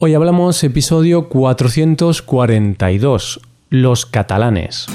[0.00, 4.86] Hoy hablamos episodio 442, los catalanes.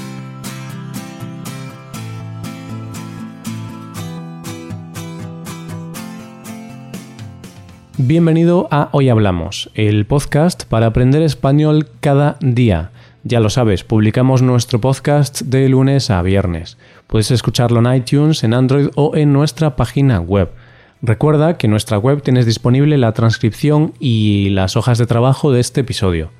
[7.98, 12.90] Bienvenido a Hoy Hablamos, el podcast para aprender español cada día.
[13.24, 16.78] Ya lo sabes, publicamos nuestro podcast de lunes a viernes.
[17.08, 20.48] Puedes escucharlo en iTunes, en Android o en nuestra página web.
[21.06, 25.60] Recuerda que en nuestra web tienes disponible la transcripción y las hojas de trabajo de
[25.60, 26.30] este episodio.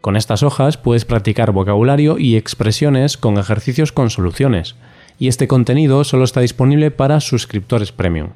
[0.00, 4.76] Con estas hojas puedes practicar vocabulario y expresiones con ejercicios con soluciones,
[5.18, 8.30] y este contenido solo está disponible para suscriptores premium.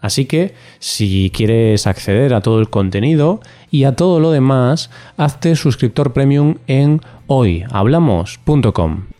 [0.00, 3.40] Así que, si quieres acceder a todo el contenido
[3.70, 4.88] y a todo lo demás,
[5.18, 9.17] hazte suscriptor premium en hoyhablamos.com.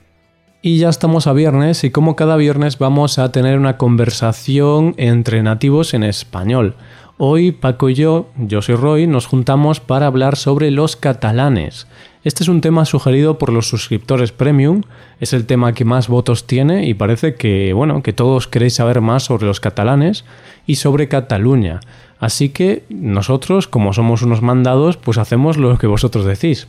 [0.68, 5.42] Y ya estamos a viernes y como cada viernes vamos a tener una conversación entre
[5.42, 6.74] nativos en español.
[7.16, 11.86] Hoy Paco y yo, yo soy Roy, nos juntamos para hablar sobre los catalanes.
[12.22, 14.82] Este es un tema sugerido por los suscriptores premium,
[15.20, 19.00] es el tema que más votos tiene y parece que, bueno, que todos queréis saber
[19.00, 20.26] más sobre los catalanes
[20.66, 21.80] y sobre Cataluña.
[22.20, 26.68] Así que nosotros, como somos unos mandados, pues hacemos lo que vosotros decís.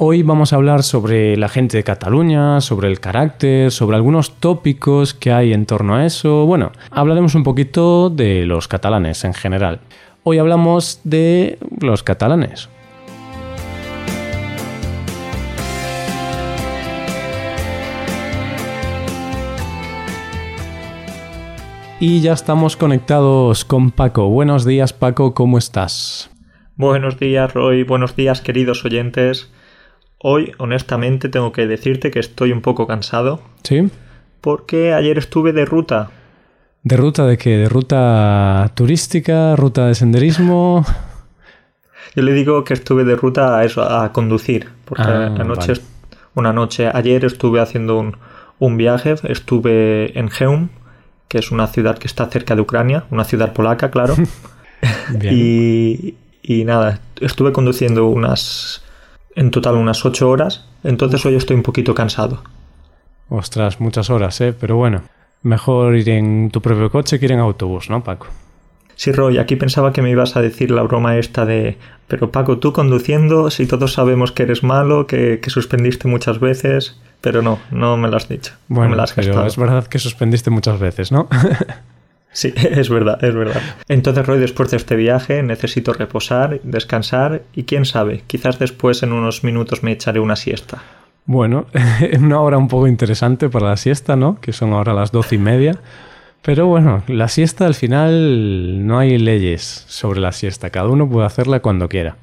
[0.00, 5.12] Hoy vamos a hablar sobre la gente de Cataluña, sobre el carácter, sobre algunos tópicos
[5.12, 6.46] que hay en torno a eso.
[6.46, 9.80] Bueno, hablaremos un poquito de los catalanes en general.
[10.22, 12.68] Hoy hablamos de los catalanes.
[21.98, 24.28] Y ya estamos conectados con Paco.
[24.28, 26.30] Buenos días Paco, ¿cómo estás?
[26.76, 29.50] Buenos días Roy, buenos días queridos oyentes.
[30.20, 33.40] Hoy, honestamente, tengo que decirte que estoy un poco cansado.
[33.62, 33.88] ¿Sí?
[34.40, 36.10] Porque ayer estuve de ruta.
[36.82, 37.56] ¿De ruta de qué?
[37.56, 39.54] ¿De ruta turística?
[39.56, 40.84] ¿Ruta de senderismo?
[42.16, 44.68] Yo le digo que estuve de ruta a eso, a conducir.
[44.84, 45.84] Porque Ah, anoche, vale.
[46.34, 48.16] una noche, ayer estuve haciendo un,
[48.58, 49.14] un viaje.
[49.24, 50.68] Estuve en Cheum,
[51.28, 54.14] que es una ciudad que está cerca de Ucrania, una ciudad polaca, claro.
[55.14, 55.34] Bien.
[55.36, 58.82] y, y nada, estuve conduciendo unas,
[59.38, 60.66] en total unas ocho horas.
[60.82, 62.42] Entonces hoy estoy un poquito cansado.
[63.28, 64.52] Ostras, muchas horas, ¿eh?
[64.58, 65.02] Pero bueno,
[65.42, 68.26] mejor ir en tu propio coche que ir en autobús, ¿no, Paco?
[68.96, 71.78] Sí, Roy, aquí pensaba que me ibas a decir la broma esta de,
[72.08, 77.00] pero Paco, tú conduciendo, si todos sabemos que eres malo, que, que suspendiste muchas veces,
[77.20, 78.54] pero no, no me lo has dicho.
[78.68, 81.28] no Bueno, me lo has pero es verdad que suspendiste muchas veces, ¿no?
[82.32, 83.62] Sí, es verdad, es verdad.
[83.88, 89.12] Entonces, Roy, después de este viaje necesito reposar, descansar y quién sabe, quizás después en
[89.12, 90.82] unos minutos me echaré una siesta.
[91.24, 91.66] bueno,
[92.18, 94.40] una hora un poco interesante para la siesta, ¿no?
[94.40, 95.78] Que son ahora las doce y media.
[96.42, 100.70] Pero bueno, la siesta al final no hay leyes sobre la siesta.
[100.70, 102.16] Cada uno puede hacerla cuando quiera.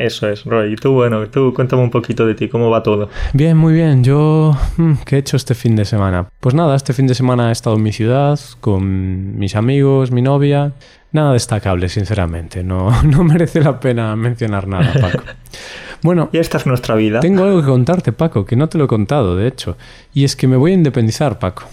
[0.00, 0.72] Eso es, Roy.
[0.72, 3.10] Y tú, bueno, tú cuéntame un poquito de ti, cómo va todo.
[3.34, 4.02] Bien, muy bien.
[4.02, 6.26] Yo, mm, ¿qué he hecho este fin de semana?
[6.40, 10.22] Pues nada, este fin de semana he estado en mi ciudad, con mis amigos, mi
[10.22, 10.72] novia.
[11.12, 12.64] Nada destacable, sinceramente.
[12.64, 15.22] No, no merece la pena mencionar nada, Paco.
[16.02, 17.20] Bueno, Y esta es nuestra vida.
[17.20, 19.76] tengo algo que contarte, Paco, que no te lo he contado, de hecho.
[20.14, 21.64] Y es que me voy a independizar, Paco.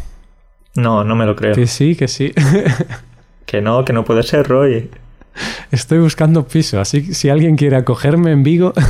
[0.76, 1.56] No, no me lo creo.
[1.56, 2.34] Que sí, que sí.
[3.46, 4.90] Que no, que no puede ser, Roy.
[5.72, 8.74] Estoy buscando piso, así que si alguien quiere acogerme en Vigo,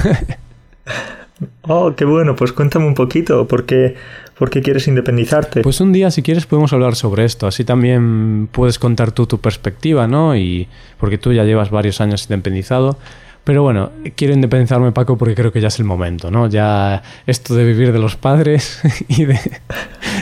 [1.63, 3.96] Oh, qué bueno, pues cuéntame un poquito, ¿por qué,
[4.38, 5.62] por qué quieres independizarte?
[5.62, 9.40] pues un día si quieres podemos hablar sobre esto, así también puedes contar tú tu
[9.40, 10.35] perspectiva, ¿no?
[10.35, 10.68] Y
[11.00, 12.97] porque tú ya llevas varios años independizado.
[13.44, 16.47] Pero bueno, quiero independizarme, Paco, porque creo que ya es el momento, ¿no?
[16.47, 19.40] Ya esto de vivir de los padres y de,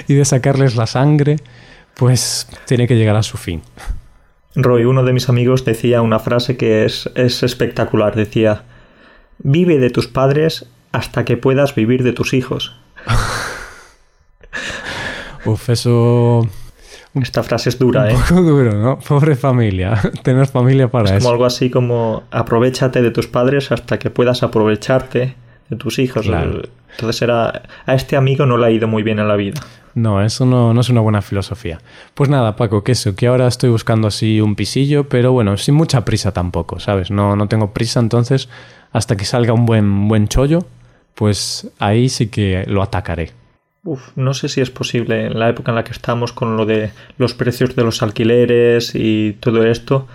[0.07, 1.37] y de sacarles la sangre,
[1.95, 3.61] pues tiene que llegar a su fin.
[4.55, 8.15] Roy, uno de mis amigos decía una frase que es, es espectacular.
[8.15, 8.63] Decía,
[9.39, 12.75] vive de tus padres hasta que puedas vivir de tus hijos.
[15.45, 16.47] Uf, eso...
[17.13, 18.15] Esta frase es dura, ¿eh?
[18.15, 18.99] Un poco duro, ¿no?
[18.99, 19.97] Pobre familia.
[20.23, 21.31] Tener familia para Como eso.
[21.31, 25.35] algo así como, aprovechate de tus padres hasta que puedas aprovecharte
[25.69, 26.25] de tus hijos.
[26.25, 26.63] Claro.
[26.91, 29.61] Entonces era, a este amigo no le ha ido muy bien en la vida.
[29.95, 31.79] No, eso no, no es una buena filosofía.
[32.13, 35.73] Pues nada, Paco, que eso, que ahora estoy buscando así un pisillo, pero bueno, sin
[35.73, 37.11] mucha prisa tampoco, ¿sabes?
[37.11, 38.49] No, no tengo prisa, entonces
[38.91, 40.65] hasta que salga un buen, buen chollo,
[41.15, 43.31] pues ahí sí que lo atacaré.
[43.85, 46.65] Uf, no sé si es posible en la época en la que estamos con lo
[46.65, 50.07] de los precios de los alquileres y todo esto.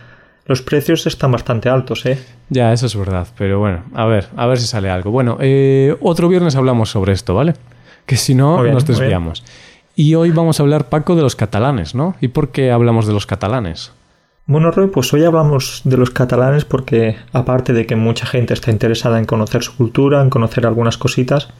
[0.45, 2.19] Los precios están bastante altos, ¿eh?
[2.49, 5.11] Ya, eso es verdad, pero bueno, a ver, a ver si sale algo.
[5.11, 7.55] Bueno, eh, otro viernes hablamos sobre esto, ¿vale?
[8.05, 9.45] Que si no, bien, nos desviamos.
[10.01, 12.17] Y hoy vamos a hablar, Paco, de los catalanes, ¿no?
[12.23, 13.93] ¿Y por qué hablamos de los catalanes?
[14.47, 18.71] Bueno, Roy, pues hoy hablamos de los catalanes porque, aparte de que mucha gente está
[18.71, 21.51] interesada en conocer su cultura, en conocer algunas cositas,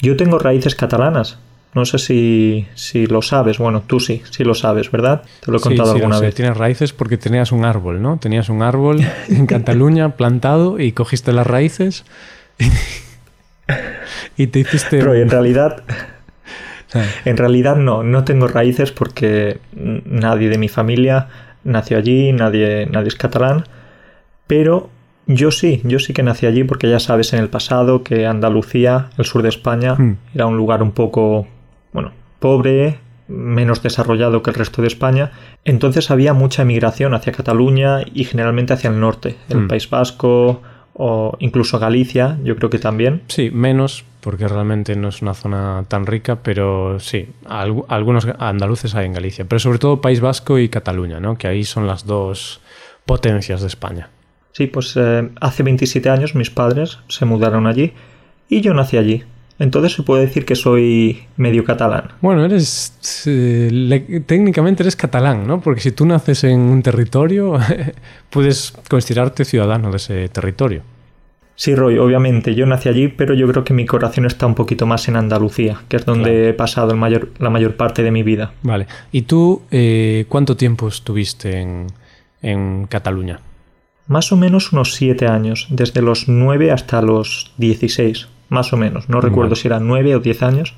[0.00, 1.38] yo tengo raíces catalanas.
[1.72, 3.56] No sé si, si lo sabes.
[3.56, 5.22] Bueno, tú sí, sí lo sabes, ¿verdad?
[5.42, 6.26] Te lo he contado sí, sí, alguna lo sé.
[6.26, 6.34] vez.
[6.34, 8.18] Tienes raíces porque tenías un árbol, ¿no?
[8.18, 12.04] Tenías un árbol en Cataluña plantado y cogiste las raíces
[14.36, 15.00] y te hiciste...
[15.00, 15.84] Roy, en realidad...
[17.24, 21.28] En realidad no, no tengo raíces porque nadie de mi familia
[21.64, 23.64] nació allí, nadie, nadie es catalán,
[24.46, 24.90] pero
[25.26, 29.10] yo sí, yo sí que nací allí porque ya sabes en el pasado que Andalucía,
[29.18, 30.16] el sur de España, Hmm.
[30.34, 31.46] era un lugar un poco,
[31.92, 32.10] bueno,
[32.40, 32.98] pobre,
[33.28, 35.30] menos desarrollado que el resto de España,
[35.64, 39.68] entonces había mucha emigración hacia Cataluña y generalmente hacia el norte, el Hmm.
[39.68, 40.60] País Vasco
[40.94, 43.22] o incluso Galicia, yo creo que también.
[43.28, 48.94] Sí, menos, porque realmente no es una zona tan rica, pero sí, algu- algunos andaluces
[48.94, 51.36] hay en Galicia, pero sobre todo País Vasco y Cataluña, ¿no?
[51.36, 52.60] Que ahí son las dos
[53.04, 54.08] potencias de España.
[54.52, 57.92] Sí, pues eh, hace 27 años mis padres se mudaron allí
[58.48, 59.24] y yo nací allí.
[59.58, 62.08] Entonces se puede decir que soy medio catalán.
[62.20, 65.60] Bueno, eres eh, le- técnicamente eres catalán, ¿no?
[65.60, 67.58] Porque si tú naces en un territorio,
[68.30, 70.82] puedes considerarte ciudadano de ese territorio.
[71.54, 74.86] Sí, Roy, obviamente yo nací allí, pero yo creo que mi corazón está un poquito
[74.86, 76.48] más en Andalucía, que es donde Claro.
[76.48, 78.52] he pasado el mayor, la mayor parte de mi vida.
[78.62, 78.86] Vale.
[79.12, 81.86] ¿Y tú eh, cuánto tiempo estuviste en,
[82.40, 83.40] en Cataluña?
[84.08, 89.08] Más o menos unos 7 años, desde los 9 hasta los 16, más o menos.
[89.08, 89.56] No recuerdo Vale.
[89.60, 90.74] si eran 9 o 10 años.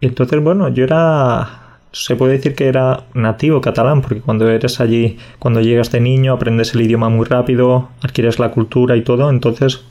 [0.00, 1.58] Y entonces, bueno, yo era...
[1.90, 6.32] Se puede decir que era nativo catalán, porque cuando eres allí, cuando llegas de niño,
[6.32, 9.84] aprendes el idioma muy rápido, adquieres la cultura y todo, entonces,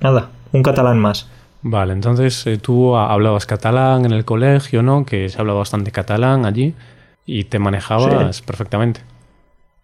[0.00, 1.28] nada, un catalán más.
[1.62, 5.04] Vale, entonces eh, tú ha- hablabas catalán en el colegio, ¿no?
[5.04, 6.74] Que se habla bastante catalán allí
[7.26, 9.02] y te manejabas perfectamente.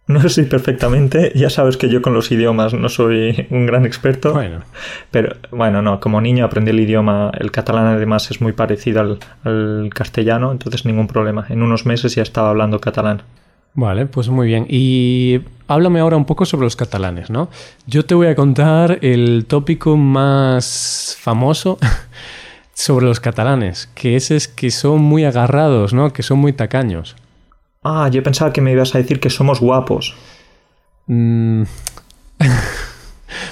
[0.08, 3.84] No sé si perfectamente, ya sabes que yo con los idiomas no soy un gran
[3.84, 4.62] experto, Bueno,
[5.10, 9.18] pero bueno, no, como niño aprendí el idioma, el catalán además es muy parecido al,
[9.42, 11.44] al castellano, entonces ningún problema.
[11.48, 13.22] En unos meses ya estaba hablando catalán.
[13.76, 14.66] Vale, pues muy bien.
[14.68, 17.48] Y háblame ahora un poco sobre los catalanes, ¿no?
[17.86, 21.78] Yo te voy a contar el tópico más famoso
[22.74, 26.12] sobre los catalanes, que ese es que son muy agarrados, ¿no?
[26.12, 27.14] Que son muy tacaños.
[27.84, 30.16] Ah, yo pensaba que me ibas a decir que somos guapos.
[31.06, 31.62] Mm.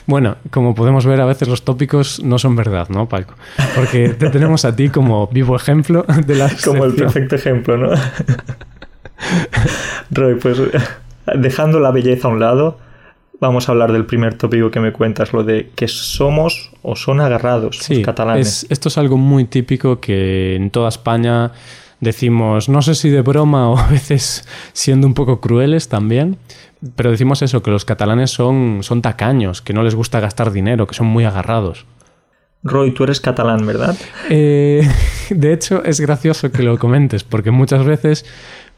[0.06, 3.35] Bueno, como podemos ver, a veces los tópicos no son verdad, ¿no, Paco?
[3.75, 7.91] Porque te tenemos a ti como vivo ejemplo de la Como el perfecto ejemplo, ¿no?
[10.11, 10.59] Roy, pues
[11.35, 12.79] dejando la belleza a un lado,
[13.41, 17.21] vamos a hablar del primer tópico que me cuentas, lo de que somos o son
[17.21, 18.47] agarrados Sí, los catalanes.
[18.65, 21.53] es- esto es algo muy típico que en toda España
[22.01, 26.37] decimos, no sé si de broma o a veces siendo un poco crueles también,
[26.97, 30.87] pero decimos eso, que los catalanes son, son tacaños, que no les gusta gastar dinero,
[30.87, 31.87] que son muy agarrados.
[32.62, 33.95] Roy, tú eres catalán, ¿verdad?
[34.31, 34.87] Eh,
[35.31, 38.25] de hecho, es gracioso que lo comentes, porque muchas veces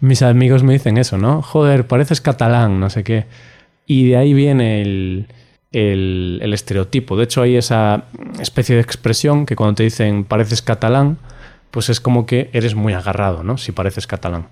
[0.00, 1.42] mis amigos me dicen eso, ¿no?
[1.42, 3.26] Joder, pareces catalán, no sé qué.
[3.86, 5.26] Y de ahí viene el,
[5.72, 7.16] el- el estereotipo.
[7.16, 8.04] De hecho, hay esa
[8.40, 11.18] especie de expresión que cuando te dicen pareces catalán,
[11.70, 13.58] pues es como que eres muy agarrado, ¿no?
[13.58, 14.46] Si pareces catalán.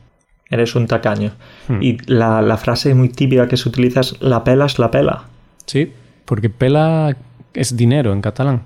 [0.50, 1.32] Eres un tacaño.
[1.69, 1.82] Hmm.
[1.82, 5.25] Y la, la frase muy típica que se utiliza es la pela es la pela.
[5.67, 5.90] Sí,
[6.26, 7.17] porque pela
[7.55, 8.62] es dinero en catalán.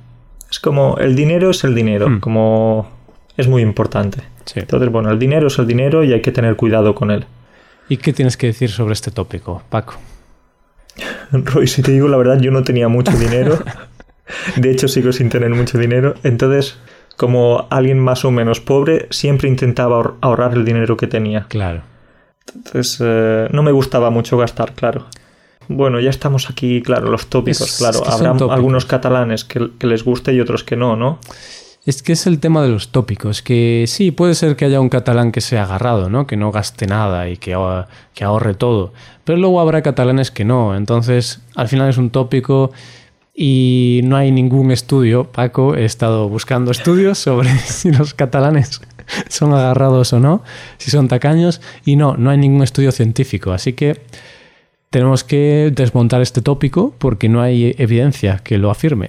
[0.51, 2.21] Es como el dinero es el dinero, Hmm.
[2.21, 2.89] como
[3.37, 4.23] es muy importante.
[4.49, 4.61] Sí.
[4.61, 7.27] Entonces, bueno, el dinero es el dinero y hay que tener cuidado con él.
[7.91, 9.95] ¿Y qué tienes que decir sobre este tópico, Paco?
[11.33, 13.59] Roy, si te digo la verdad, yo no tenía mucho dinero.
[14.57, 16.15] De hecho, sigo sin tener mucho dinero.
[16.23, 16.79] Entonces,
[17.17, 21.47] como alguien más o menos pobre, siempre intentaba ahor- ahorrar el dinero que tenía.
[21.49, 21.83] Claro.
[22.55, 25.07] Entonces, eh, no me gustaba mucho gastar, claro.
[25.69, 27.99] Bueno, ya estamos aquí, claro, los tópicos, Es- claro.
[27.99, 28.53] es que Habrá tópicos.
[28.55, 31.19] algunos catalanes que, que les guste y otros que no, ¿no?
[31.89, 34.91] Es que es el tema de los tópicos, que sí, puede ser que haya un
[34.91, 36.27] catalán que sea agarrado, ¿no?
[36.27, 37.57] Que no gaste nada y que,
[38.13, 38.93] que ahorre todo.
[39.25, 40.77] Pero luego habrá catalanes que no.
[40.77, 42.73] Entonces, al final es un tópico
[43.35, 45.33] y no hay ningún estudio.
[45.33, 48.83] Paco, he estado buscando estudios sobre si los catalanes
[49.31, 50.43] son agarrados o no,
[50.77, 53.53] si son tacaños, y no, no hay ningún estudio científico.
[53.53, 53.99] Así que
[54.91, 59.07] tenemos que desmontar este tópico porque no hay evidencia que lo afirme.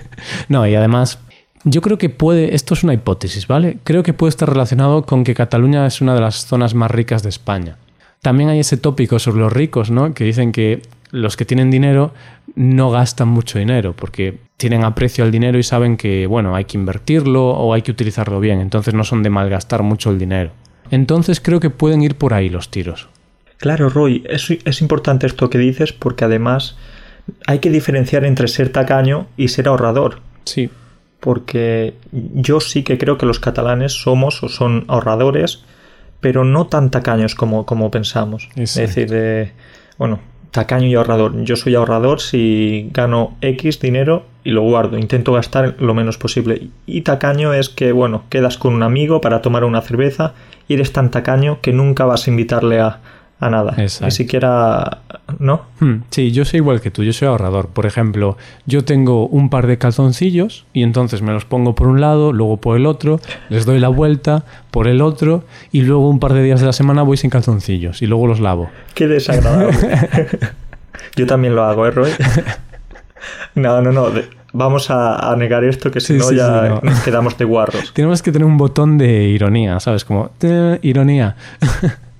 [0.48, 1.18] no, y además,
[1.64, 3.78] yo creo que puede, esto es una hipótesis, ¿vale?
[3.84, 7.22] Creo que puede estar relacionado con que Cataluña es una de las zonas más ricas
[7.22, 7.76] de España.
[8.20, 10.14] También hay ese tópico sobre los ricos, ¿no?
[10.14, 12.12] Que dicen que los que tienen dinero
[12.54, 16.78] no gastan mucho dinero porque tienen aprecio al dinero y saben que, bueno, hay que
[16.78, 20.50] invertirlo o hay que utilizarlo bien, entonces no son de malgastar mucho el dinero.
[20.90, 23.08] Entonces creo que pueden ir por ahí los tiros.
[23.58, 26.76] Claro, Roy, es, es importante esto que dices porque además
[27.46, 30.20] hay que diferenciar entre ser tacaño y ser ahorrador.
[30.44, 30.70] Sí.
[31.22, 35.62] Porque yo sí que creo que los catalanes somos o son ahorradores,
[36.18, 38.48] pero no tan tacaños como, como pensamos.
[38.56, 39.52] Es decir,
[39.98, 40.18] bueno,
[40.50, 41.44] tacaño y ahorrador.
[41.44, 44.98] Yo soy ahorrador si gano X dinero y lo guardo.
[44.98, 46.70] Intento gastar lo menos posible.
[46.86, 50.34] Y tacaño es que, bueno, quedas con un amigo para tomar una cerveza
[50.66, 52.98] y eres tan tacaño que nunca vas a invitarle a,
[53.42, 53.74] a nada.
[53.76, 54.98] Ni siquiera,
[55.40, 55.62] ¿no?
[55.80, 57.66] Hmm, sí, yo soy igual que tú, yo soy ahorrador.
[57.66, 62.00] Por ejemplo, yo tengo un par de calzoncillos y entonces me los pongo por un
[62.00, 63.18] lado, luego por el otro,
[63.48, 66.72] les doy la vuelta por el otro y luego un par de días de la
[66.72, 68.70] semana voy sin calzoncillos y luego los lavo.
[68.94, 69.76] Qué desagradable.
[71.16, 72.10] yo también lo hago, ¿eh, Roy?
[73.56, 74.06] No, no, no.
[74.52, 77.92] Vamos a, negar esto que si no ya nos quedamos de guarros.
[77.94, 80.04] Tenemos que tener un botón de ironía, ¿sabes?
[80.04, 80.30] Como
[80.82, 81.34] ironía.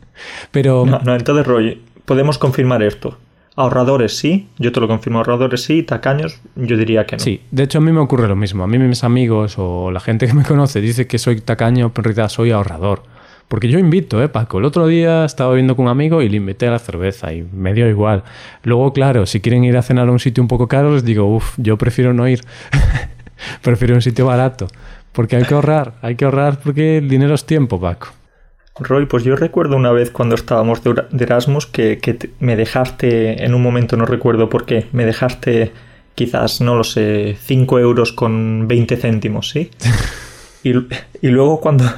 [0.51, 0.85] Pero...
[0.87, 3.19] No, no, entonces, Roy, podemos confirmar esto.
[3.55, 7.23] Ahorradores sí, yo te lo confirmo, ahorradores sí, tacaños yo diría que no.
[7.23, 8.65] Sí, de hecho a mí me ocurre lo mismo.
[8.65, 12.09] A mí mis amigos o la gente que me conoce dice que soy tacaño, pero
[12.09, 13.03] en realidad soy ahorrador.
[13.49, 14.61] Porque yo invito, ¿eh, Paco?
[14.61, 17.43] El otro día estaba viendo con un amigo y le invité a la cerveza y
[17.43, 18.23] me dio igual.
[18.63, 21.27] Luego, claro, si quieren ir a cenar a un sitio un poco caro, les digo,
[21.27, 22.41] uff, yo prefiero no ir.
[23.63, 24.69] prefiero un sitio barato.
[25.13, 28.09] Porque hay que ahorrar, hay que ahorrar porque el dinero es tiempo, Paco.
[28.79, 33.63] Roy, pues yo recuerdo una vez cuando estábamos de Erasmus que, me dejaste, en un
[33.63, 35.73] momento no recuerdo por qué, me dejaste
[36.15, 39.71] quizás, no lo sé, 5 euros con 20 céntimos, ¿sí?
[40.63, 40.73] y,
[41.29, 41.85] luego cuando...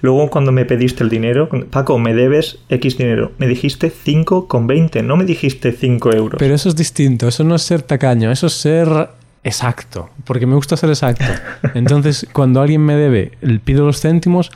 [0.00, 3.32] Luego cuando me pediste el dinero, Paco, me debes X dinero.
[3.36, 6.38] Me dijiste 5 con 20, no me dijiste 5 euros.
[6.38, 9.10] Pero eso es distinto, eso no es ser tacaño, eso es ser
[9.44, 11.26] exacto, porque me gusta ser exacto.
[11.74, 13.32] Entonces, cuando alguien me debe,
[13.64, 14.50] pido los céntimos,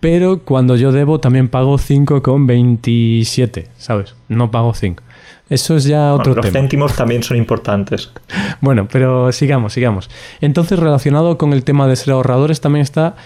[0.00, 4.14] pero cuando yo debo también pago 5,27, ¿sabes?
[4.28, 5.02] No pago 5.
[5.50, 6.46] Eso es ya otro tema.
[6.46, 8.10] Los céntimos también son importantes.
[8.60, 10.08] bueno, pero sigamos, sigamos.
[10.40, 13.16] Entonces, relacionado con el tema de ser ahorradores, también está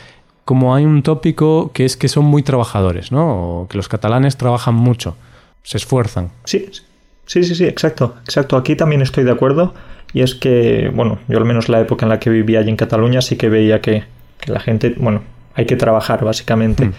[0.45, 3.61] como hay un tópico que es que son muy trabajadores, ¿no?
[3.63, 5.17] O que los catalanes trabajan mucho,
[5.63, 6.31] se esfuerzan.
[6.45, 6.67] Sí,
[7.27, 8.57] sí, sí, sí, exacto, exacto.
[8.57, 9.75] Aquí también estoy de acuerdo.
[10.13, 12.77] Y es que, bueno, yo al menos la época en la que vivía allí en
[12.77, 14.05] Cataluña sí que veía que,
[14.41, 15.23] que la gente, bueno,
[15.55, 16.87] hay que trabajar básicamente.
[16.87, 16.93] Mm.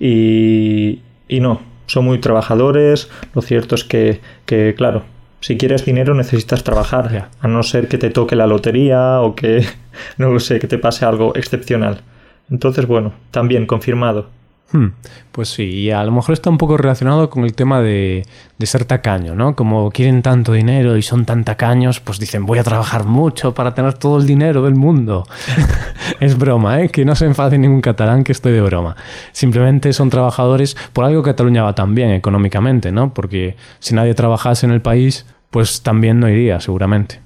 [0.00, 5.02] Y, y, no, son muy trabajadores, lo cierto es que, que claro,
[5.40, 9.64] si quieres dinero necesitas trabajar, a no ser que te toque la lotería o que,
[10.18, 12.02] no lo sé, que te pase algo excepcional.
[12.50, 14.28] Entonces, bueno, también confirmado.
[14.72, 14.92] Hmm,
[15.32, 18.24] pues sí, y a lo mejor está un poco relacionado con el tema de,
[18.62, 19.56] ser tacaño, ¿no?
[19.56, 23.74] Como quieren tanto dinero y son tan tacaños, pues dicen voy a trabajar mucho para
[23.74, 25.26] tener todo el dinero del mundo.
[26.20, 26.88] es broma, ¿eh?
[26.88, 28.94] Que no se enfade ningún catalán que estoy de broma.
[29.32, 33.12] Simplemente son trabajadores, por algo Cataluña va tan bien económicamente, ¿no?
[33.12, 37.20] Porque si nadie trabajase en el país, pues también no iría, seguramente.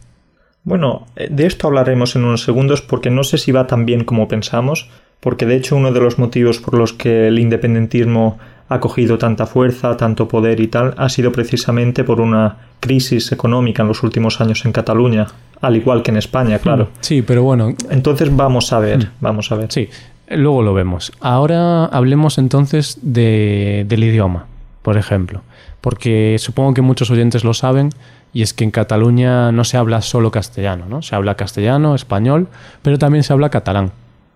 [0.62, 4.04] Bueno, eh, de esto hablaremos en unos segundos porque no sé si va tan bien
[4.04, 4.88] como pensamos
[5.24, 8.38] porque de hecho uno de los motivos por los que el independentismo
[8.68, 13.80] ha cogido tanta fuerza, tanto poder y tal, ha sido precisamente por una crisis económica
[13.80, 15.26] en los últimos años en Cataluña,
[15.62, 16.84] al igual que en España, claro.
[16.84, 17.72] Mm, sí, pero bueno.
[17.88, 19.10] Entonces vamos a ver, mm.
[19.20, 19.72] vamos a ver.
[19.72, 19.88] Sí,
[20.28, 21.10] luego lo vemos.
[21.20, 24.44] Ahora hablemos entonces de, del idioma,
[24.82, 25.40] por ejemplo,
[25.80, 27.88] porque supongo que muchos oyentes lo saben,
[28.34, 31.00] y es que en Cataluña no se habla solo castellano, ¿no?
[31.00, 32.48] Se habla castellano, español,
[32.82, 33.92] pero también se habla catalán.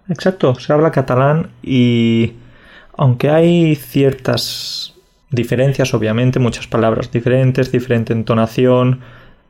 [0.09, 2.33] Exacto, se habla catalán y
[2.97, 4.95] aunque hay ciertas
[5.31, 9.01] diferencias, obviamente, muchas palabras diferentes, diferente entonación,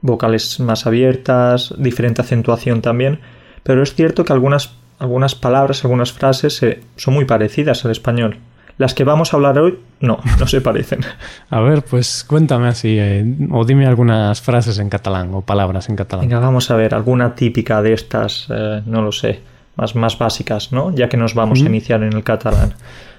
[0.01, 3.21] vocales más abiertas, diferente acentuación también,
[3.63, 6.61] pero es cierto que algunas, algunas palabras, algunas frases
[6.97, 8.39] son muy parecidas al español.
[8.77, 11.01] Las que vamos a hablar hoy, no, no se parecen.
[11.51, 15.97] A ver, pues cuéntame así, eh, o dime algunas frases en catalán o palabras en
[15.97, 16.29] catalán.
[16.29, 19.41] Venga, vamos a ver, alguna típica de estas, eh, no lo sé
[19.79, 20.95] más, más básicas, ¿no?
[20.95, 22.75] Ya que nos vamos a iniciar en el catalán.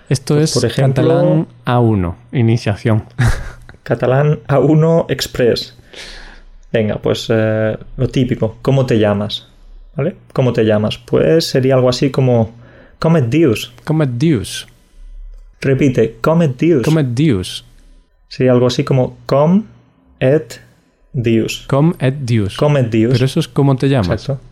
[0.10, 3.04] Esto pues, es por ejemplo, catalán A1, iniciación.
[3.84, 5.75] Catalán A1 Express.
[6.72, 9.48] Venga, pues eh, lo típico, ¿cómo te llamas?
[9.96, 10.16] ¿Vale?
[10.34, 11.00] ¿Cómo te llamas?
[11.00, 12.51] Pues sería algo así como
[13.00, 13.74] Comet Dius.
[13.86, 14.68] Comet Dius.
[15.62, 16.84] Repite, Comet Dius.
[16.84, 17.66] Comet Dius.
[18.28, 19.66] Sería algo así como Com
[20.20, 20.60] et
[21.13, 21.66] Dius.
[21.68, 22.58] Com et Dius.
[22.58, 23.13] Comet Dius.
[23.13, 24.22] Pero eso es cómo te llamas.
[24.22, 24.49] Exacto.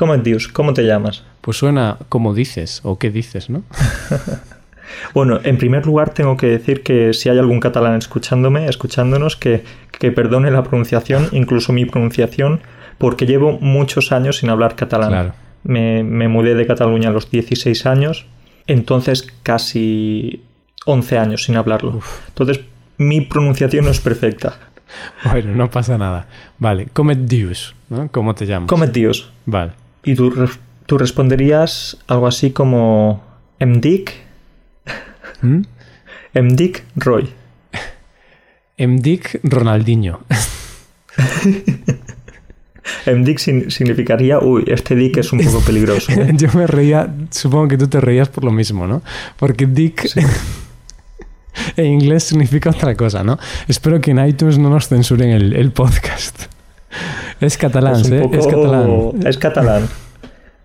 [0.00, 0.48] ¿Cómo es Dios?
[0.48, 1.24] ¿Cómo te llamas?
[1.42, 3.64] Pues suena como dices o qué dices, ¿no?
[5.14, 9.62] bueno, en primer lugar tengo que decir que si hay algún catalán escuchándome, escuchándonos, que,
[9.98, 12.62] perdone la pronunciación, incluso mi pronunciación,
[12.96, 15.34] porque llevo muchos años sin hablar catalán.
[15.64, 18.24] Me, mudé de Cataluña a los 16 años,
[18.66, 20.44] entonces casi
[20.86, 22.00] 11 años sin hablarlo.
[22.28, 22.60] Entonces,
[22.96, 24.56] mi pronunciación no es perfecta.
[25.30, 26.26] Bueno, no pasa nada.
[26.58, 28.08] Vale, Comet Dios, ¿no?
[28.10, 28.68] ¿Cómo te llamas?
[28.68, 29.30] Comet Dios.
[29.46, 29.72] Vale.
[30.02, 30.32] Y tú,
[30.86, 33.22] tú responderías algo así como
[33.60, 34.14] Mdic.
[35.42, 35.62] ¿Mm?
[36.40, 37.28] Mdic Roy.
[38.78, 40.20] Mdic Ronaldinho.
[43.06, 46.12] Mdic significaría, uy, este Dick es un poco peligroso.
[46.12, 46.32] ¿eh?
[46.34, 49.02] Yo me reía, supongo que tú te reías por lo mismo, ¿no?
[49.36, 50.06] Porque Dick
[51.76, 53.38] en inglés significa otra cosa, ¿no?
[53.68, 56.44] Espero que en iTunes no nos censuren el, podcast.
[57.40, 58.28] Es catalán, ¿eh?
[58.32, 58.90] Es catalán.
[59.24, 59.88] Es catalán.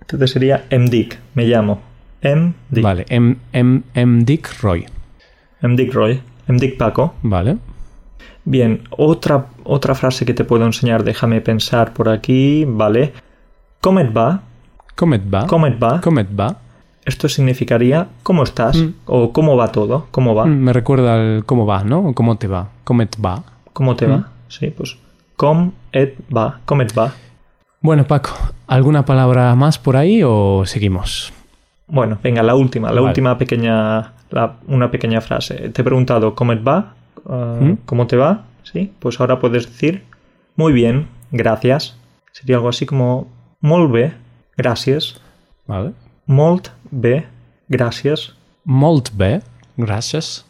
[0.02, 1.82] Entonces sería Mdic, me llamo.
[2.24, 2.84] Mdic.
[2.84, 4.86] Vale, M, M, Mdic Roy.
[5.62, 6.22] Mdic Roy.
[6.48, 7.14] Mdic Paco.
[7.24, 7.58] Vale.
[8.44, 13.14] Bien, otra, otra frase que te puedo enseñar, déjame pensar por aquí, ¿vale?
[13.82, 14.42] Comet va.
[14.96, 15.48] Comet va.
[15.48, 16.02] Comet va.
[16.02, 16.58] Comet va.
[17.06, 18.78] Esto significaría ¿cómo estás?
[18.78, 18.94] Mm.
[19.06, 20.08] o ¿cómo va todo?
[20.12, 20.46] ¿Cómo va?
[20.46, 22.14] Mm, me recuerda al cómo va, ¿no?
[22.14, 22.70] Cómo te va.
[22.84, 23.44] Comet va.
[23.74, 24.12] ¿Cómo te Mm.
[24.12, 24.30] va?
[24.48, 24.98] Sí, pues
[25.36, 26.60] com et va.
[26.66, 27.14] Comet va.
[27.82, 28.32] Bueno, Paco,
[28.68, 31.32] ¿alguna palabra más por ahí o seguimos?
[31.88, 33.08] Bueno, venga, la última, la Vale.
[33.08, 35.70] última pequeña, la- una pequeña frase.
[35.70, 36.96] Te he preguntado ¿cómo et va?
[37.26, 37.78] Uh, ¿Mm?
[37.86, 38.46] ¿Cómo te va?
[38.64, 40.04] Sí, pues ahora puedes decir
[40.56, 41.96] muy bien, gracias.
[42.32, 43.28] Sería algo así como
[43.62, 44.14] molt bé,
[44.58, 45.22] gracias.
[45.68, 45.94] Vale.
[46.26, 47.28] Molt bé,
[47.70, 48.36] gracias.
[48.64, 49.42] Molt bé,
[49.78, 50.46] gracias.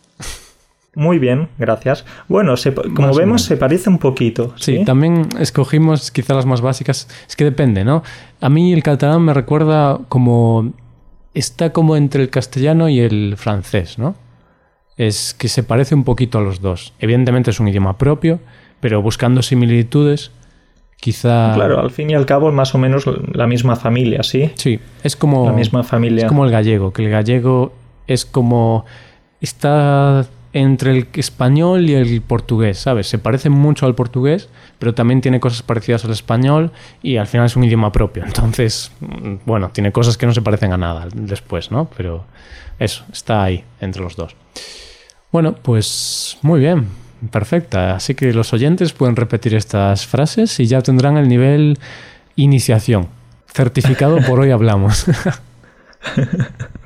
[0.95, 2.05] Muy bien, gracias.
[2.27, 4.53] Bueno, se- como Más vemos se parece un poquito.
[4.57, 7.07] Sí, Sí, también escogimos quizá las más básicas.
[7.27, 8.01] Es que depende, ¿no?
[8.41, 10.73] A mí el catalán me recuerda como...
[11.33, 14.15] Está como entre el castellano y el francés, ¿no?
[14.95, 16.93] Es que se parece un poquito a los dos.
[16.99, 18.39] Evidentemente es un idioma propio,
[18.79, 20.31] pero buscando similitudes,
[20.97, 21.51] quizá...
[21.53, 24.51] Claro, al fin y al cabo más o menos la misma familia, ¿sí?
[24.55, 25.45] Sí, es como...
[25.45, 26.21] La misma familia.
[26.23, 27.73] Es como el gallego, que el gallego
[28.07, 28.85] es como...
[29.41, 33.07] Está entre el español y el portugués, ¿sabes?
[33.07, 34.47] Se parece mucho al portugués,
[34.79, 36.71] pero también tiene cosas parecidas al español
[37.03, 38.23] y al final es un idioma propio.
[38.25, 41.89] Entonces, mm, bueno, tiene cosas que no se parecen a nada después, ¿no?
[41.97, 42.23] Pero
[42.79, 44.33] eso, está ahí entre los dos.
[45.29, 46.87] Bueno, pues muy bien,
[47.31, 47.93] perfecta.
[47.93, 51.77] Así que los oyentes pueden repetir estas frases y ya tendrán el nivel
[52.37, 53.09] iniciación.
[53.47, 55.05] Certificado por hoy hablamos.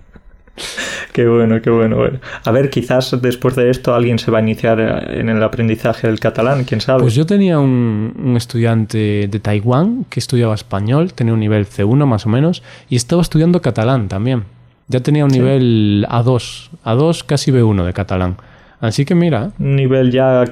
[1.13, 2.19] Qué bueno, qué bueno, bueno.
[2.45, 6.08] A ver, quizás después de esto alguien se va a iniciar eh, en el aprendizaje
[6.08, 7.02] del catalán, quién sabe.
[7.02, 12.06] Pues yo tenía un, un estudiante de Taiwán que estudiaba español, tenía un nivel C1
[12.06, 14.43] más o menos, y estaba estudiando catalán también.
[14.88, 15.39] Ya tenía un Sí.
[15.39, 18.38] nivel A2, A2 casi B1 de catalán.
[18.80, 20.45] Así que mira, Un nivel ya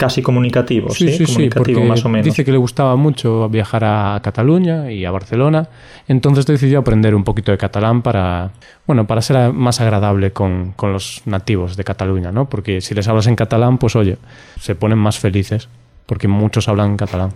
[0.00, 1.04] casi comunicativo, ¿sí?
[1.26, 2.24] comunicativo porque más o menos.
[2.24, 5.68] dice que le gustaba mucho viajar a Cataluña y a Barcelona,
[6.08, 8.52] entonces decidió aprender un poquito de catalán para,
[8.86, 12.48] bueno, para ser más agradable con, con los nativos de Cataluña, ¿no?
[12.48, 14.16] Porque si les hablas en catalán, pues oye,
[14.58, 15.68] se ponen más felices,
[16.06, 17.32] porque muchos hablan catalán.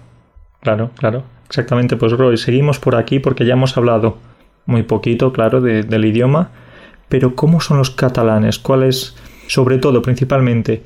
[0.62, 1.22] Claro, claro.
[1.46, 4.16] Exactamente, pues Roy, seguimos por aquí porque ya hemos hablado
[4.64, 6.48] muy poquito, claro, de- del idioma,
[7.10, 8.58] pero ¿cómo son los catalanes?
[8.58, 9.14] ¿Cuál es,
[9.46, 10.82] sobre todo, principalmente,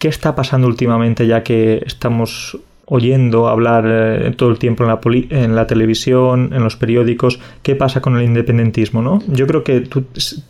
[0.00, 5.66] qué está pasando últimamente ya que estamos oyendo hablar eh, todo el tiempo en la,
[5.68, 9.22] televisión, en los periódicos, qué pasa con el independentismo, ¿no?
[9.28, 10.06] Yo creo que tú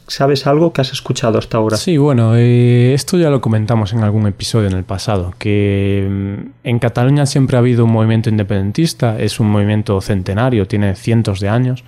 [0.06, 1.76] sabes algo que has escuchado hasta ahora.
[1.76, 6.34] Sí, bueno, eh, esto ya lo comentamos en algún episodio en el pasado, que mm,
[6.64, 11.50] en Cataluña siempre ha habido un movimiento independentista, es un movimiento centenario, tiene cientos de
[11.50, 11.84] años,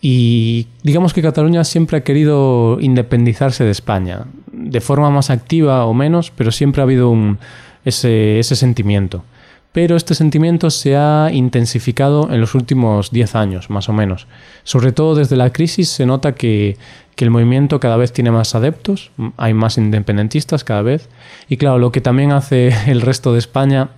[0.00, 4.26] y digamos que Cataluña siempre ha querido independizarse de España,
[4.72, 7.38] de forma más activa o menos, pero siempre ha habido un-
[7.84, 9.24] ese, ese sentimiento.
[9.72, 14.26] Pero este sentimiento se ha intensificado en los últimos 10 años, más o menos.
[14.64, 16.76] Sobre todo desde la crisis se nota que,
[17.16, 21.08] que el movimiento cada vez tiene más adeptos, hay más independentistas cada vez.
[21.48, 23.88] Y claro, lo que también hace el resto de España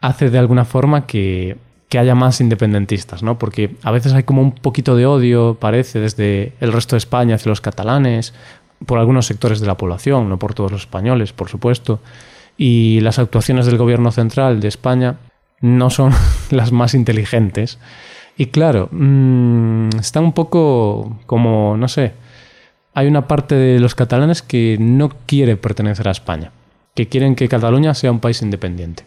[0.00, 1.56] hace de alguna forma que,
[1.88, 3.38] que haya más independentistas, ¿no?
[3.38, 7.36] Porque a veces hay como un poquito de odio, parece, desde el resto de España
[7.36, 8.34] hacia los catalanes,
[8.86, 12.00] por algunos sectores de la población, no por todos los españoles, por supuesto.
[12.56, 15.16] Y las actuaciones del gobierno central de España
[15.60, 16.12] no son
[16.50, 17.78] las más inteligentes.
[18.36, 22.12] Y claro, mm, está un poco como, no sé,
[22.94, 26.52] hay una parte de los catalanes que no quiere pertenecer a España,
[26.94, 29.04] que quieren que Cataluña sea un país independiente.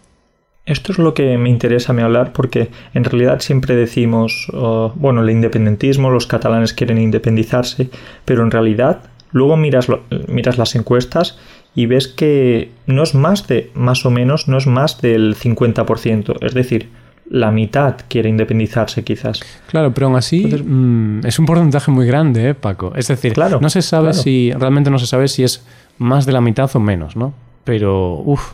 [0.65, 5.23] Esto es lo que me interesa a hablar porque en realidad siempre decimos, oh, bueno,
[5.23, 7.89] el independentismo, los catalanes quieren independizarse,
[8.25, 9.01] pero en realidad
[9.31, 11.37] luego miras, lo- miras las encuestas
[11.75, 16.37] y ves que no es más de, más o menos, no es más del 50%,
[16.45, 16.89] es decir,
[17.29, 19.39] la mitad quiere independizarse quizás.
[19.67, 22.91] Claro, pero aún así Entonces- mm, es un porcentaje muy grande, ¿eh, Paco?
[22.95, 24.21] Es decir, Claro, no se sabe claro.
[24.21, 25.65] si, realmente no se sabe si es
[25.97, 27.33] más de la mitad o menos, ¿no?
[27.63, 28.53] pero uff,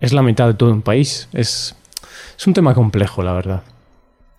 [0.00, 1.28] es la mitad de todo un país.
[1.32, 1.74] Es,
[2.38, 3.62] es un tema complejo, la verdad.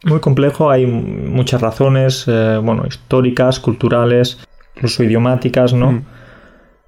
[0.06, 4.40] Muy complejo, hay muchas razones, eh, bueno, históricas, culturales,
[4.78, 5.92] incluso idiomáticas, ¿no?
[5.92, 6.06] Mm.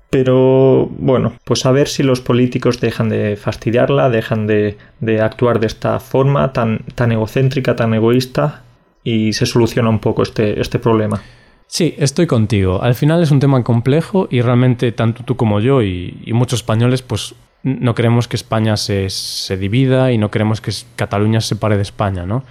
[0.09, 4.77] Pero bueno, pues a ver si los políticos dejan de fastidiarla, dejan de,
[5.21, 8.63] actuar de esta forma tan, tan egocéntrica, tan egoísta
[9.03, 11.21] y se soluciona un poco este, este problema.
[11.67, 12.81] Sí, estoy contigo.
[12.81, 17.03] Al final es un tema complejo y realmente tanto tú como yo y, muchos españoles
[17.03, 21.75] pues no queremos que España se, se, divida y no queremos que Cataluña se separe
[21.75, 22.43] de España, ¿no?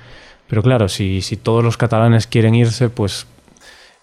[0.48, 3.26] Pero claro, si, si todos los catalanes quieren irse, pues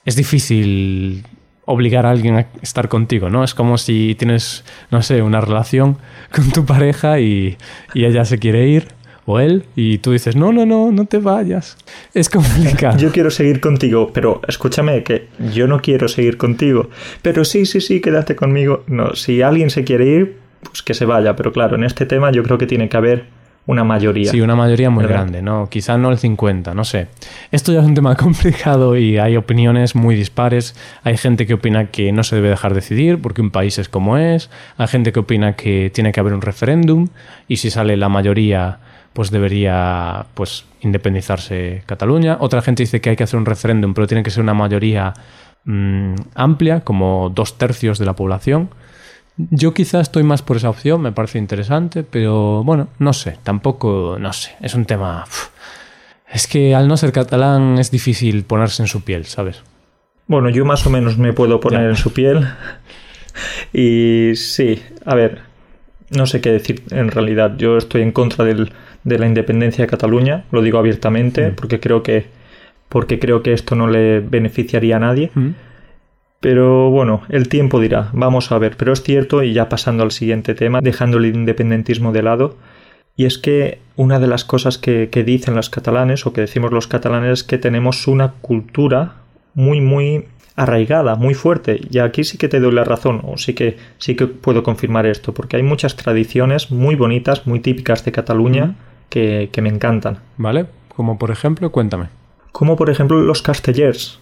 [0.05, 1.23] es difícil
[1.65, 3.43] obligar a alguien a estar contigo, ¿no?
[3.43, 5.97] Es como si tienes, no sé, una relación
[6.31, 7.57] con tu pareja y,
[7.93, 8.87] ella se quiere ir,
[9.25, 11.77] o él, y tú dices, no, no, no, no te vayas.
[12.13, 12.97] Es complicado.
[12.99, 16.91] Yo quiero seguir contigo, pero escúchame, que yo no quiero seguir contigo.
[17.23, 18.83] Pero sí, sí, sí, quédate conmigo.
[18.85, 21.35] No, si alguien se quiere ir, pues que se vaya.
[21.35, 23.25] Pero claro, en este tema yo creo que tiene que haber
[23.67, 24.31] una mayoría.
[24.31, 25.69] Sí, una mayoría muy grande, ¿no?
[25.69, 27.07] Quizá no el 50, no sé.
[27.51, 30.75] Esto ya es un tema complicado y hay opiniones muy dispares.
[31.03, 34.17] Hay gente que opina que no se debe dejar decidir porque un país es como
[34.17, 34.49] es.
[34.77, 37.07] Hay gente que opina que tiene que haber un referéndum
[37.47, 38.79] y si sale la mayoría
[39.13, 42.37] pues debería pues independizarse Cataluña.
[42.41, 45.13] Otra gente dice que hay que hacer un referéndum, pero tiene que ser una mayoría
[45.63, 48.69] mm, amplia, como dos tercios de la población.
[49.37, 54.17] Yo quizás estoy más por esa opción, me parece interesante, pero bueno, no sé, tampoco,
[54.19, 55.25] no sé, es un tema...
[56.31, 59.61] Es que al no ser catalán es difícil ponerse en su piel, ¿sabes?
[60.27, 62.47] Bueno, yo más o menos me puedo poner en su piel.
[63.73, 65.41] Y sí, a ver,
[66.09, 67.55] no sé qué decir en realidad.
[67.57, 71.55] Yo estoy en contra de la independencia de Cataluña, lo digo abiertamente, mm.
[71.55, 72.27] porque creo que
[72.89, 75.31] porque creo que esto no le beneficiaría a nadie.
[75.33, 75.49] Mm.
[76.45, 80.11] Pero bueno, el tiempo dirá, vamos a ver, pero es cierto, y ya pasando al
[80.11, 82.55] siguiente tema, dejando el independentismo de lado,
[83.15, 86.85] y es que una de las cosas que, dicen los catalanes o que decimos los
[86.85, 89.15] catalanes es que tenemos una cultura
[89.55, 91.81] muy, muy arraigada, muy fuerte.
[91.89, 95.07] Y aquí sí que te doy la razón, o sí que sí que puedo confirmar
[95.07, 98.75] esto, porque hay muchas tradiciones muy bonitas, muy típicas de Cataluña,
[99.09, 100.19] que, que, me encantan.
[100.37, 100.67] ¿Vale?
[100.89, 102.09] Como por ejemplo, cuéntame.
[102.51, 104.19] Como por ejemplo los castellers.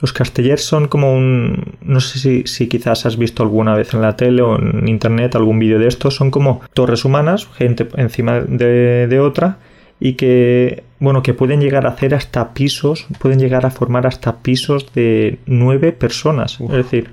[0.00, 1.76] Los castellers son como un...
[1.80, 5.34] No sé si, si, quizás has visto alguna vez en la tele o en internet
[5.34, 6.16] algún vídeo de estos.
[6.16, 9.58] Son como torres humanas, gente encima de, otra,
[9.98, 14.36] y que, bueno, que pueden llegar a hacer hasta pisos, pueden llegar a formar hasta
[14.36, 16.60] pisos de nueve personas.
[16.60, 17.10] Es decir,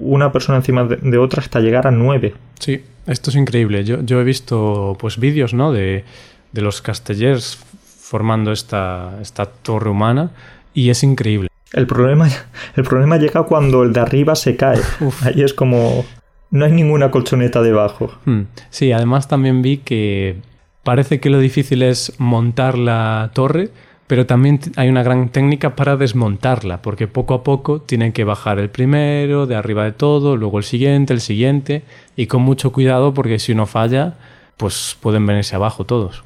[0.00, 2.34] una persona encima de, otra hasta llegar a nueve.
[2.58, 3.84] Sí, esto es increíble.
[3.84, 5.70] Yo, yo he visto pues vídeos, ¿no?
[5.72, 6.04] De,
[6.50, 7.58] de los castellers
[8.06, 10.30] formando esta, esta torre humana
[10.74, 11.48] y es increíble.
[11.72, 12.28] El problema,
[12.76, 14.80] el problema llega cuando el de arriba se cae.
[15.22, 16.04] Ahí es como...
[16.50, 18.12] No hay ninguna colchoneta debajo.
[18.24, 18.42] Hmm.
[18.70, 20.36] Sí, además también vi que
[20.84, 23.70] parece que lo difícil es montar la torre,
[24.06, 28.60] pero también hay una gran técnica para desmontarla, porque poco a poco tienen que bajar
[28.60, 31.82] el primero, de arriba de todo, luego el siguiente, el siguiente,
[32.14, 34.14] y con mucho cuidado porque si uno falla,
[34.56, 36.22] pues pueden venirse abajo todos.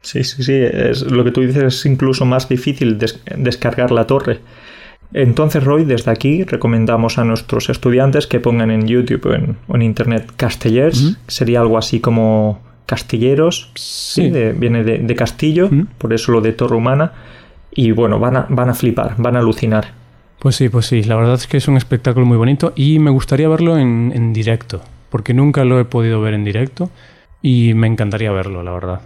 [0.00, 4.40] Sí, sí, sí, es, lo que tú dices es incluso más difícil descargar la torre.
[5.14, 9.26] Entonces, Roy, desde aquí recomendamos a nuestros estudiantes que pongan en YouTube
[9.66, 14.30] o en, Internet Castellers, sería algo así como castilleros, sí.
[14.56, 17.12] viene de, castillo, por eso lo de torre humana,
[17.74, 19.92] y bueno, van a, van a flipar, van a alucinar.
[20.38, 23.10] Pues sí, pues sí, la verdad es que es un espectáculo muy bonito y me
[23.10, 26.90] gustaría verlo en, en directo, porque nunca lo he podido ver en directo
[27.42, 29.00] y me encantaría verlo, la verdad.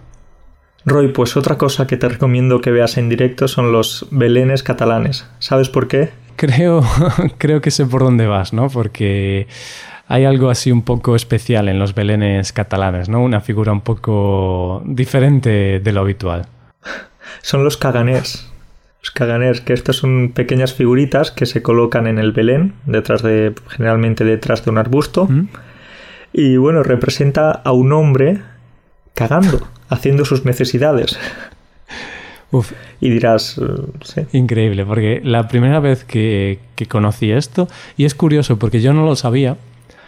[0.87, 5.27] Roy, pues otra cosa que te recomiendo que veas en directo son los belenes catalanes.
[5.37, 6.11] ¿Sabes por qué?
[6.37, 6.81] Creo,
[7.37, 8.69] creo que sé por dónde vas, ¿no?
[8.69, 9.47] Porque
[10.07, 13.21] hay algo así un poco especial en los belenes catalanes, ¿no?
[13.21, 16.47] Una figura un poco diferente de lo habitual.
[17.41, 18.49] Son los caganers.
[19.01, 23.53] Los caganers, que estas son pequeñas figuritas que se colocan en el belén, detrás de,
[23.67, 25.25] generalmente detrás de un arbusto.
[25.25, 25.49] ¿Mm?
[26.31, 28.39] Y bueno, representa a un hombre
[29.13, 31.17] cagando haciendo sus necesidades.
[33.01, 33.59] Y dirás,
[34.15, 39.05] eh, Increíble, porque la primera vez que, conocí esto, y es curioso porque yo no
[39.05, 39.57] lo sabía,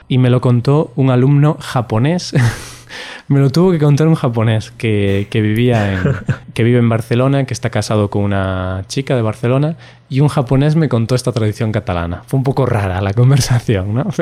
[0.08, 2.34] y me lo contó un alumno japonés.
[3.28, 6.00] me lo tuvo que contar un japonés que, vivía en,
[6.54, 9.76] que vive en Barcelona, que está casado con una chica de Barcelona,
[10.10, 12.24] y un japonés me contó esta tradición catalana.
[12.26, 14.06] Fue un poco rara la conversación, ¿no?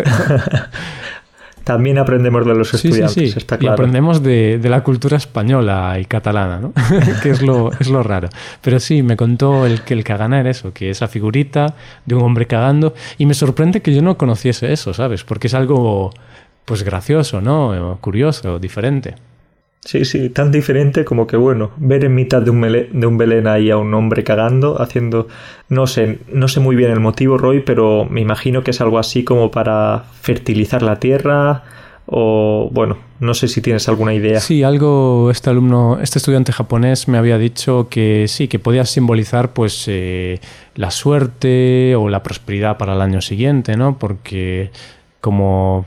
[1.68, 3.74] también aprendemos de los estudiantes, está claro.
[3.74, 6.72] Y aprendemos de, la cultura española y catalana, ¿no?
[7.22, 8.30] que es lo, es lo raro.
[8.62, 11.76] Pero sí, me contó el que el cagana era eso, que esa figurita
[12.06, 12.94] de un hombre cagando.
[13.18, 15.26] Y me sorprende que yo no conociese eso, ¿sabes?
[15.26, 16.12] Porque es algo
[16.64, 17.98] pues gracioso, ¿no?
[18.00, 19.16] Curioso, diferente.
[19.88, 23.48] Sí, sí, tan diferente como que, bueno, ver en mitad de un, de un Belén
[23.48, 25.30] ahí a un hombre cagando, haciendo,
[25.70, 29.00] no sé, no sé muy bien el motivo, Roy, pero me imagino que es algo
[29.00, 31.64] así como para fertilizar la tierra
[32.06, 34.42] o, bueno, no sé si tienes alguna idea.
[34.42, 39.54] Sí, algo, este alumno, este estudiante japonés me había dicho que sí, que podía simbolizar
[39.54, 40.42] pues eh,
[40.76, 43.98] la suerte o la prosperidad para el año siguiente, ¿no?
[43.98, 44.70] Porque
[45.22, 45.86] como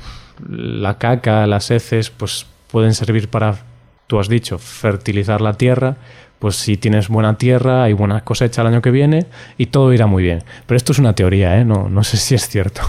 [0.49, 3.69] la caca, las heces, pues pueden servir para
[4.11, 5.95] tú has dicho, fertilizar la tierra,
[6.41, 10.09] pues si tienes buena tierra, hay buena cosecha el año que viene y todo irá
[10.09, 10.43] muy bien.
[10.67, 11.65] Pero esto es una teoría, ¿eh?
[11.65, 12.81] No, no sé si es cierto.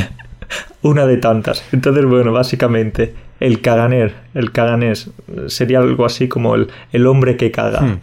[0.82, 1.62] una de tantas.
[1.70, 5.10] Entonces, bueno, básicamente, el caganer, el caganés,
[5.48, 7.82] sería algo así como el, el hombre que caga.
[7.82, 8.00] Hmm.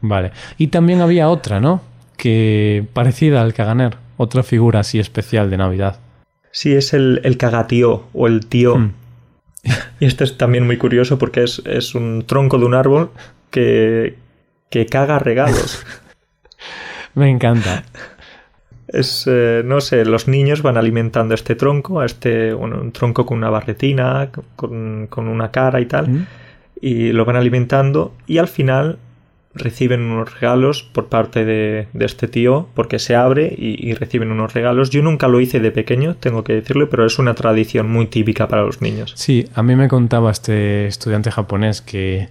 [0.00, 0.32] Vale.
[0.58, 1.80] Y también había otra, ¿no?
[2.16, 6.00] Que parecida al caganer, otra figura así especial de Navidad.
[6.50, 8.78] Sí, es el, el cagatío o el tío.
[8.78, 8.94] Hmm.
[10.00, 13.10] Y esto es también muy curioso porque es, un tronco de un árbol
[13.50, 14.16] que,
[14.70, 15.84] que caga regalos.
[17.14, 17.84] Me encanta.
[18.88, 23.38] Es, eh, no sé, los niños van alimentando este tronco, a este, un tronco con
[23.38, 26.26] una barretina, con, con una cara y tal, mm.
[26.80, 28.98] y lo van alimentando y al final
[29.54, 34.90] reciben unos regalos por parte de, este tío porque se abre y, reciben unos regalos.
[34.90, 38.48] Yo nunca lo hice de pequeño, tengo que decirlo, pero es una tradición muy típica
[38.48, 39.12] para los niños.
[39.16, 42.28] Sí, a mí me contaba este estudiante japonés que,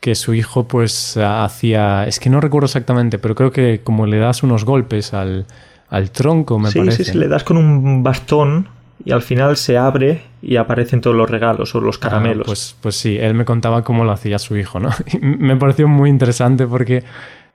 [0.00, 4.18] que su hijo pues hacía, es que no recuerdo exactamente, pero creo que como le
[4.18, 5.46] das unos golpes al,
[5.88, 7.04] al tronco, me parece.
[7.04, 8.68] Sí, sí, le das con un bastón
[9.06, 12.44] y al final se abre y aparecen todos los regalos o los ah, caramelos.
[12.44, 14.90] pues, pues sí, él me contaba cómo lo hacía su hijo, ¿no?
[15.20, 17.04] me pareció muy interesante porque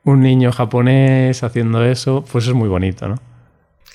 [0.05, 3.15] un niño japonés haciendo eso, pues es muy bonito, ¿no?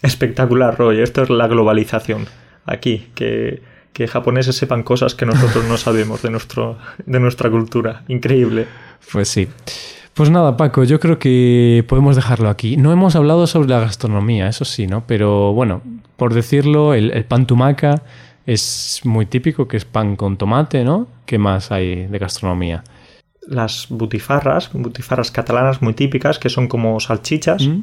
[0.02, 1.00] Espectacular, Roy.
[1.00, 2.26] Esto es la globalización.
[2.66, 3.62] Aquí, que,
[3.94, 8.04] que japoneses sepan cosas que nosotros no sabemos de, nuestro, de nuestra cultura.
[8.08, 8.66] Increíble.
[9.10, 9.48] Pues sí.
[10.16, 12.78] Pues nada, Paco, yo creo que podemos dejarlo aquí.
[12.78, 15.06] No hemos hablado sobre la gastronomía, eso sí, ¿no?
[15.06, 15.82] Pero bueno,
[16.16, 18.02] por decirlo, el, pan tumaca
[18.46, 21.06] es muy típico, que es pan con tomate, ¿no?
[21.26, 22.82] ¿Qué más hay de gastronomía?
[23.46, 27.66] Las butifarras, butifarras catalanas muy típicas, que son como salchichas.
[27.66, 27.82] Mm.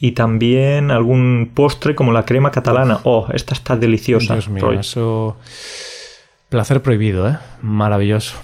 [0.00, 2.98] Y también algún postre como la crema catalana.
[3.04, 4.34] Oh, esta está deliciosa.
[4.34, 5.36] Dios mío, eso...
[6.48, 7.38] Placer prohibido, ¿eh?
[7.62, 8.34] Maravilloso.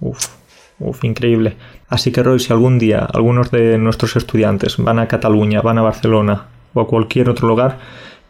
[0.00, 0.28] Uf,
[0.78, 1.56] uf, increíble.
[1.88, 5.82] Así que Roy, si algún día algunos de nuestros estudiantes van a Cataluña, van a
[5.82, 7.78] Barcelona o a cualquier otro lugar,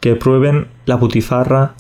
[0.01, 1.73] que prueben la butifarra,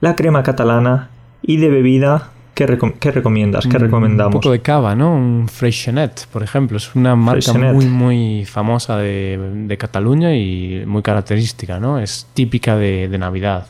[0.00, 1.08] la crema catalana
[1.42, 3.66] y de bebida, ¿qué, recomiendas?
[3.66, 4.34] ¿Qué recomendamos?
[4.34, 5.14] Un poco de cava, ¿no?
[5.14, 6.76] Un Freixenet, por ejemplo.
[6.76, 11.98] Es una marca muy, muy famosa de, Cataluña y muy característica, ¿no?
[11.98, 13.66] Es típica de, Navidad.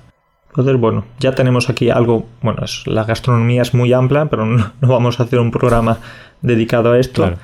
[0.48, 5.20] Entonces, bueno, ya tenemos aquí algo, bueno, la gastronomía es muy amplia, pero no, vamos
[5.20, 5.98] a hacer un programa
[6.42, 7.34] dedicado a esto.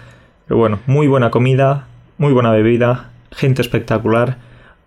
[0.47, 1.87] Pero bueno, muy buena comida,
[2.19, 4.39] muy buena bebida, gente espectacular.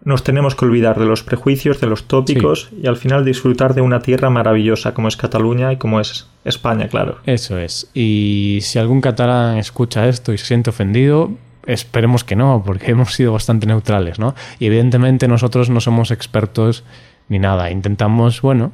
[0.04, 3.82] Nos tenemos que olvidar de los prejuicios, de los tópicos y al final disfrutar de
[3.82, 7.18] una tierra maravillosa como es Cataluña y como es España, claro.
[7.26, 7.90] Eso es.
[7.94, 11.32] Y si algún catalán escucha esto y se siente ofendido,
[11.66, 14.36] esperemos que no, porque hemos sido bastante neutrales, ¿no?
[14.58, 16.84] Y evidentemente nosotros no somos expertos
[17.28, 17.70] ni nada.
[17.70, 18.72] Intentamos, bueno,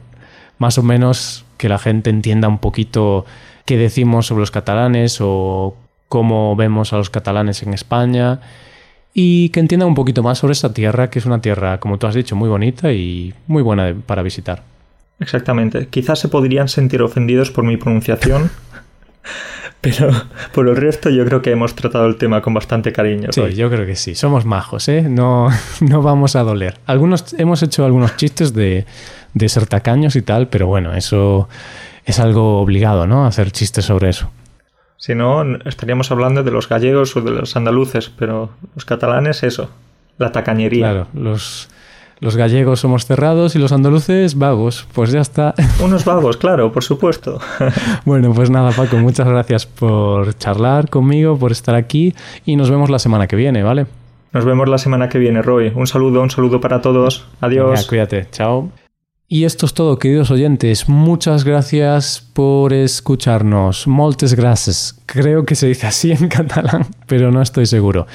[0.60, 3.26] más o menos que la gente entienda un poquito
[3.66, 5.76] qué decimos sobre los catalanes o
[6.08, 8.40] cómo vemos a los catalanes en España
[9.14, 12.06] y que entiendan un poquito más sobre esta tierra, que es una tierra, como tú
[12.06, 14.64] has dicho, muy bonita y muy buena para visitar.
[15.20, 15.88] Exactamente.
[15.88, 18.52] Quizás se podrían sentir ofendidos por mi pronunciación,
[19.82, 20.12] pero
[20.54, 23.30] por el resto yo creo que hemos tratado el tema con bastante cariño.
[23.32, 24.16] Sí, yo creo que sí.
[24.16, 25.04] Somos majos, ¿eh?
[25.04, 25.50] No,
[25.80, 26.78] no vamos a doler.
[26.86, 28.86] Algunos, hemos hecho algunos chistes de,
[29.34, 31.48] de ser tacaños y tal, pero bueno, eso
[32.06, 33.26] es algo obligado, ¿no?
[33.26, 34.32] Hacer chistes sobre eso.
[34.98, 39.70] Si no, estaríamos hablando de los gallegos o de los andaluces, pero los catalanes, eso,
[40.18, 40.90] la tacañería.
[40.90, 41.70] Claro, los,
[42.20, 44.88] los gallegos somos cerrados y los andaluces vagos.
[44.94, 45.54] Pues ya está.
[45.84, 47.40] Unos vagos, claro, por supuesto.
[48.06, 52.16] bueno, pues nada, Paco, muchas gracias por charlar conmigo, por estar aquí
[52.46, 53.88] y nos vemos la semana que viene, ¿vale?
[54.32, 55.72] Nos vemos la semana que viene, Roy.
[55.76, 57.26] Un saludo, un saludo para todos.
[57.42, 57.86] Adiós.
[57.88, 58.28] cuídate.
[58.32, 58.70] Chao.
[59.28, 60.88] Y esto es todo, queridos oyentes.
[60.88, 63.88] Muchas gracias por escucharnos.
[63.88, 65.02] Moltes gracias.
[65.08, 68.06] Creo que se dice así en catalán, pero no estoy seguro.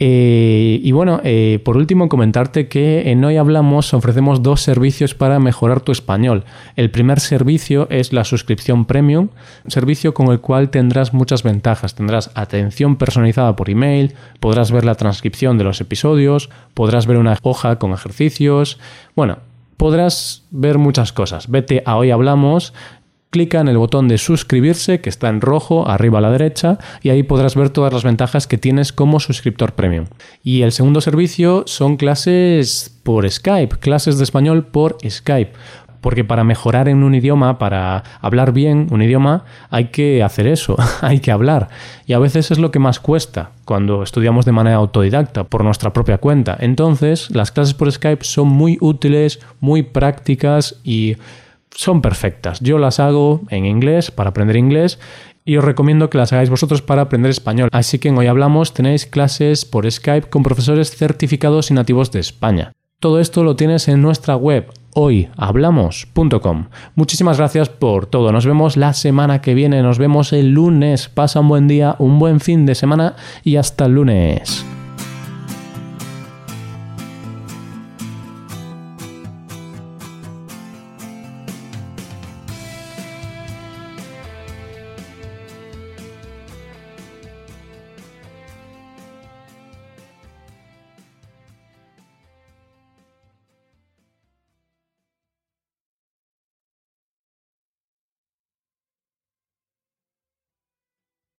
[0.00, 5.38] Eh, y bueno, eh, por último, comentarte que en Hoy Hablamos ofrecemos dos servicios para
[5.38, 6.44] mejorar tu español.
[6.74, 9.28] El primer servicio es la suscripción premium,
[9.68, 11.94] servicio con el cual tendrás muchas ventajas.
[11.94, 17.38] Tendrás atención personalizada por email, podrás ver la transcripción de los episodios, podrás ver una
[17.42, 18.80] hoja con ejercicios.
[19.14, 19.38] Bueno,
[19.76, 21.48] podrás ver muchas cosas.
[21.50, 22.72] Vete a Hoy Hablamos,
[23.34, 27.10] clica en el botón de suscribirse que está en rojo arriba a la derecha y
[27.10, 30.06] ahí podrás ver todas las ventajas que tienes como suscriptor premium.
[30.44, 35.52] Y el segundo servicio son clases por Skype, clases de español por Skype
[36.04, 40.76] porque para mejorar en un idioma, para hablar bien un idioma, hay que hacer eso,
[41.00, 41.70] hay que hablar.
[42.04, 45.94] Y a veces es lo que más cuesta cuando estudiamos de manera autodidacta, por nuestra
[45.94, 46.58] propia cuenta.
[46.60, 51.16] Entonces, las clases por Skype son muy útiles, muy prácticas y
[51.70, 52.60] son perfectas.
[52.60, 54.98] Yo las hago en inglés para aprender inglés
[55.46, 57.70] y os recomiendo que las hagáis vosotros para aprender español.
[57.72, 62.20] Así que en Hoy Hablamos tenéis clases por Skype con profesores certificados y nativos de
[62.20, 62.72] España.
[63.00, 66.64] Todo esto lo tienes en nuestra web hoyhablamos.com.
[66.94, 68.32] Muchísimas gracias por todo.
[68.32, 69.82] Nos vemos la semana que viene.
[69.82, 71.08] Nos vemos el lunes.
[71.08, 74.64] Pasa un buen día, un buen fin de semana y hasta el lunes.